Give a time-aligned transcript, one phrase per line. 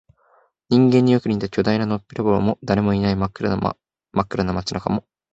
[0.71, 3.55] 人間によく似た巨大なのっぺらぼうも、誰もいない真っ暗
[4.43, 5.05] な街中も、